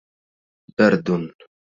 برد 0.77 1.29